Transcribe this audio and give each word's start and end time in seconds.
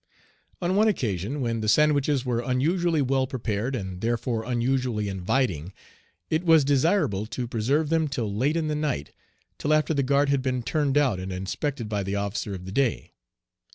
On 0.63 0.75
one 0.75 0.87
occasion 0.87 1.41
when 1.41 1.61
the 1.61 1.69
sandwiches 1.69 2.25
were 2.25 2.39
unusually 2.41 3.03
well 3.03 3.27
prepared, 3.27 3.75
and 3.75 4.01
therefore 4.01 4.43
unusually 4.43 5.07
inviting, 5.07 5.73
it 6.31 6.43
was 6.43 6.65
desirable 6.65 7.27
to 7.27 7.47
preserve 7.47 7.89
them 7.89 8.07
till 8.07 8.33
late 8.35 8.57
in 8.57 8.67
the 8.67 8.73
night, 8.73 9.11
till 9.59 9.71
after 9.71 9.93
the 9.93 10.01
guard 10.01 10.29
had 10.29 10.41
been 10.41 10.63
turned 10.63 10.97
out 10.97 11.19
and 11.19 11.31
inspected 11.31 11.87
by 11.87 12.01
the 12.01 12.15
officer 12.15 12.55
of 12.55 12.65
the 12.65 12.71
day. 12.71 13.13